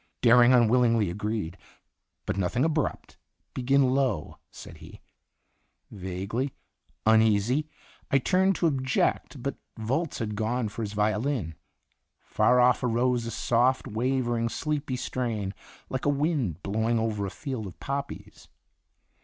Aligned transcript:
Dering 0.23 0.51
unwillingly 0.51 1.11
agreed. 1.11 1.59
"But 2.25 2.35
nothing 2.35 2.65
abrupt 2.65 3.17
begin 3.53 3.93
low," 3.93 4.39
said 4.49 4.77
he. 4.77 4.99
Vaguely 5.91 6.55
uneasy, 7.05 7.69
I 8.09 8.17
turned 8.17 8.55
to 8.55 8.65
object; 8.65 9.43
but 9.43 9.57
Volz 9.77 10.17
had 10.17 10.35
gone 10.35 10.69
for 10.69 10.81
his 10.81 10.93
violin. 10.93 11.53
Far 12.25 12.59
off 12.59 12.81
arose 12.83 13.27
a 13.27 13.31
soft, 13.31 13.85
wavering, 13.87 14.49
sleepy 14.49 14.95
strain, 14.95 15.53
like 15.87 16.05
a 16.05 16.09
wind 16.09 16.63
blowing 16.63 16.97
over 16.97 17.27
a 17.27 17.29
field 17.29 17.67
of 17.67 17.79
poppies. 17.79 18.47